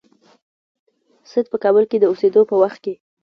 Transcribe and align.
سید 1.29 1.45
په 1.51 1.57
کابل 1.63 1.83
کې 1.89 1.97
د 1.99 2.03
اوسېدلو 2.11 2.49
په 2.49 2.55
وخت 2.61 2.79
کې. 2.85 2.93